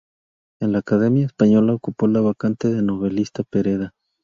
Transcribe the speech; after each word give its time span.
En 0.59 0.71
la 0.71 0.79
Academia 0.79 1.27
Española 1.27 1.75
ocupó 1.75 2.07
la 2.07 2.21
vacante 2.21 2.69
del 2.73 2.87
novelista 2.87 3.43
Pereda. 3.43 3.93